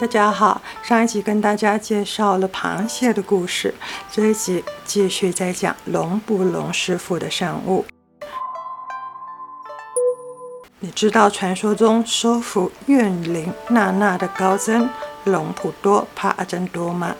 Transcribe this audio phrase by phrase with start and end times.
[0.00, 3.74] 大家好，上一集跟大家介绍了螃蟹的故事，
[4.10, 7.84] 这一集继续在讲龙不龙师傅的生物。
[10.78, 14.88] 你知道传说中收服怨灵娜娜的高僧
[15.24, 17.14] 隆普多帕阿珍多吗？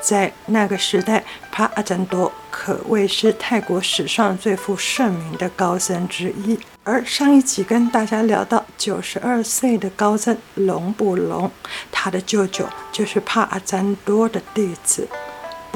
[0.00, 6.58] 在那个时代，帕阿珍多可谓是泰国史上最负盛名的高僧之一。
[6.84, 11.50] 而上一集跟大家聊到九十二岁的高僧隆普隆，
[11.90, 15.08] 他的舅舅就是帕阿珍多的弟子，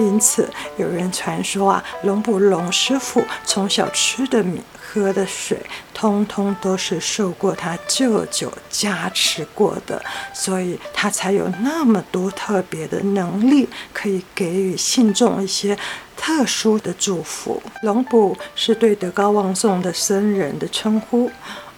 [0.01, 5.59] 因此有人传说啊，龙布龙师傅从小吃的米、喝的水，
[5.93, 15.77] 通通都是受过他舅舅加持过的，所以他才有那么多特别的能力，可以给予信众一些。
[16.23, 21.31] 特殊的祝福，龙布是对德高望重的僧人的称呼，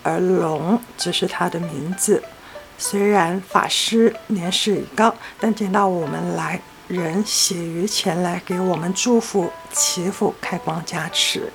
[0.03, 2.21] 而龙只是他的名字。
[2.77, 6.61] 虽然法师年事已高，但见到我们来，
[7.01, 11.51] 人写于前来给我们祝福、祈福、开光加持，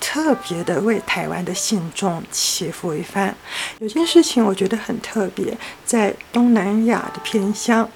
[0.00, 3.32] 特别的为台湾的信众祈福一番。
[3.78, 7.88] 有件事情我觉得很特别，在东南亚的偏乡。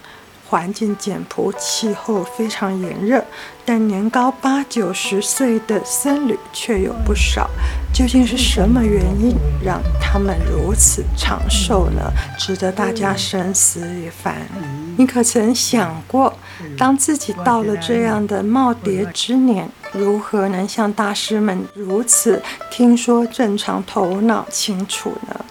[0.46, 3.24] 环境简朴，气候非常炎热，
[3.64, 7.50] 但年高八九十岁的僧侣却有不少。
[7.92, 9.34] 究竟是什么原因
[9.64, 12.12] 让他们如此长寿呢？
[12.38, 14.46] 值得大家深思一番。
[14.96, 16.32] 你可曾想过，
[16.76, 25.44] 当自己到了这样的耄耋之年，如何能像大师们如此听说正常、头脑清楚呢？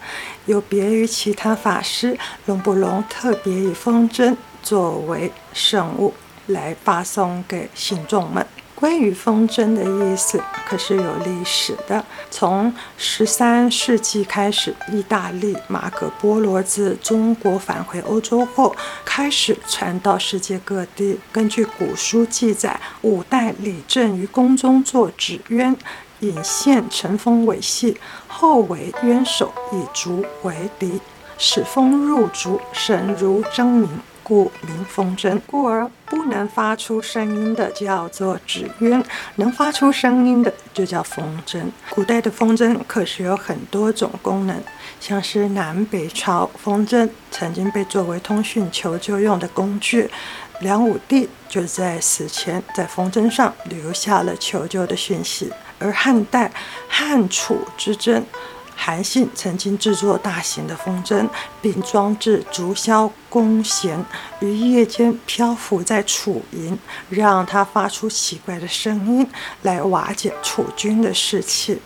[0.45, 4.35] 有别于其他法师，龙布龙特别以风筝。
[4.63, 6.13] 作为圣物
[6.47, 8.47] 来发送给信众们。
[8.83, 12.03] 关于风筝的意思，可是有历史的。
[12.29, 21.17] 从十三世纪开始，意大利马可波罗自中国返回欧洲后，开始传到世界各地。
[21.31, 25.77] 根据古书记载，五代李政于宫中作纸鸢，
[26.19, 30.99] 引线乘风尾系，后为鸢首，以竹为笛，
[31.37, 33.87] 使风入竹，声如筝鸣。
[34.23, 39.03] 故名风筝，故而不能发出声音的叫做纸鸢，
[39.35, 41.61] 能发出声音的就叫风筝。
[41.89, 44.55] 古代的风筝可是有很多种功能，
[44.99, 50.09] 像是南北朝风筝曾经被作为通讯求救用的工具，
[50.61, 56.51] 梁武帝就在死前在风筝上留下了求救的讯息，而汉代
[56.87, 58.23] 汉楚之争。
[58.75, 61.27] 韩信曾经制作大型的风筝，
[61.61, 64.03] 并装置竹箫弓弦，
[64.39, 66.77] 于夜间漂浮在楚营，
[67.09, 69.27] 让它发出奇怪的声音，
[69.61, 71.81] 来瓦解楚军的士气。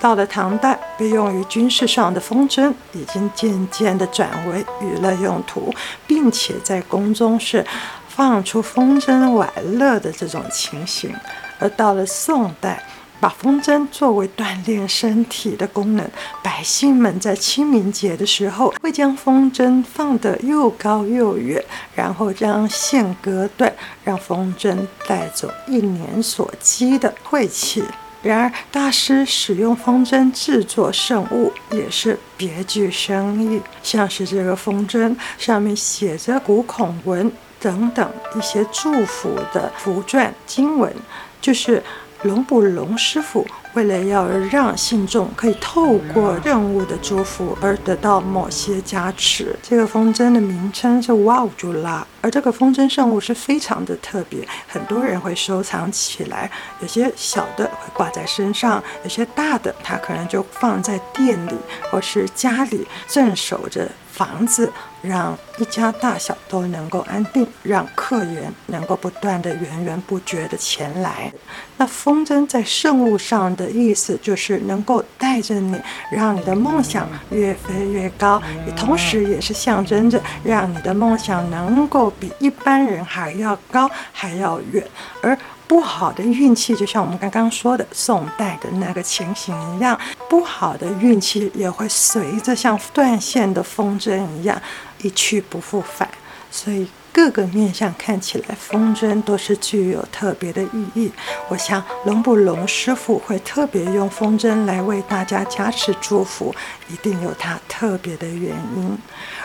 [0.00, 5.72] 到了唐代，被用于军事上的风筝已经渐渐地转为娱乐用途，
[6.06, 7.64] 并且在宫中是
[8.06, 11.14] 放出风筝玩乐的这种情形。
[11.58, 12.84] 而到了宋代，
[13.24, 16.06] 把风筝作为锻炼身体的功能，
[16.42, 21.64] 百姓们在清明节的时候会将风筝放得又高又远，
[21.94, 23.72] 然后将线割断，
[24.04, 24.76] 让风筝
[25.08, 27.82] 带走一年所积的晦气。
[28.20, 38.06] 然而，大师使用风筝制作圣物也是别具深意，像是这个风筝上面写着古孔文等等
[38.36, 40.94] 一些祝福的符篆经文，
[41.40, 41.82] 就是。
[42.24, 61.54] 龙布龙师傅为了要让信众可以透过任务的祝福而得到某些加持，这个风筝的名称是哇乌朱拉，而这个风筝圣物是非常的特别，很多人会收藏起来，有些小的会挂在身上，有些大的它可能就放在店里
[61.90, 63.90] 或是家里镇守着。
[64.14, 71.32] 房子让一家大小都能够安定，让客源能够不断的源源不绝的前来。
[71.76, 75.80] 那风筝在圣物上的意思就是能够带着你，
[76.10, 84.84] 让你的梦想越飞越高，也同时也是象征着让你的梦想能够比一般人还要高，还要远，
[85.22, 85.36] 而。
[85.66, 94.60] 不好的运气，就像我们刚刚说的宋代的那个情形一样，不好的运气也会随着像断线的风筝一样
[95.00, 96.06] 一去不复返。
[96.50, 101.12] 所以各个面相看起来，风筝都是具有特别的意义。
[101.48, 106.52] 我想龙布龙师傅会特别用风筝来为大家加持祝福，
[106.88, 108.98] 一定有他特别的原因。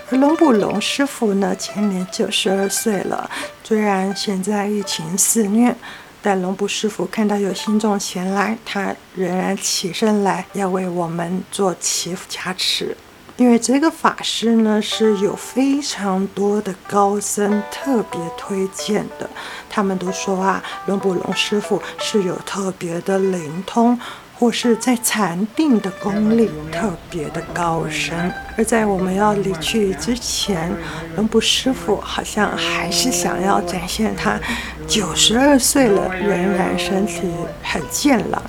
[0.09, 3.29] 而龙布龙师傅呢，今年九十二岁了，
[3.63, 5.75] 虽然现在疫情肆虐。
[6.21, 12.97] 但龙布师傅看到有信众前来，他仍然起身来，要为我们做祈福加持。
[13.39, 19.29] 因为这个法师呢是有非常多的高僧特别推荐的，
[19.69, 23.99] 他们都说啊，龙普隆师傅是有特别的灵通。
[24.39, 30.71] 或是在禅定的功力特别的高深，而在我们要离去之前，
[31.17, 34.39] 龙普师傅好像还是想要展现他
[34.87, 37.29] 九十二岁了，仍然身体
[37.61, 38.41] 很健朗。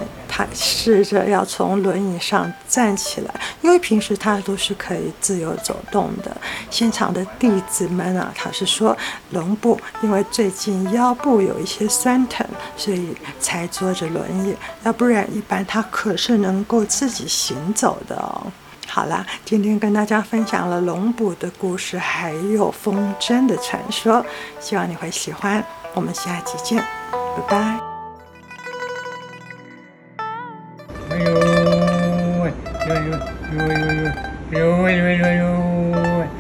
[0.53, 6.37] 试着要从轮椅上站起来，因为平时他都是可以自由走动的。
[6.71, 8.97] 现场的弟子们啊，他是说
[9.31, 12.47] 龙普因为最近腰部有一些酸疼，
[12.77, 14.55] 所以才坐着轮椅，
[14.85, 18.47] 要不然一般他可是能够自己行走的哦。
[18.87, 24.25] 好啦，今天跟大家分享了龙普的故事，还有风筝的传说，
[24.59, 25.65] 希望你会喜欢。
[25.95, 26.79] 我们下期见，
[27.11, 27.90] 拜拜。
[32.91, 34.11] よよよよ
[34.51, 36.40] よよよよよよ